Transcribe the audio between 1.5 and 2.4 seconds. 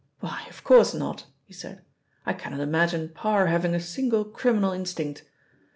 said. "I